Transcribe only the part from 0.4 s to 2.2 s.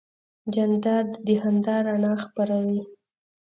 جانداد د خندا رڼا